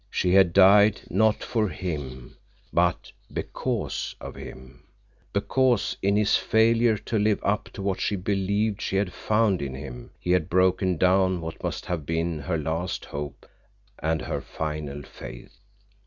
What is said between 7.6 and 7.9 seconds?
to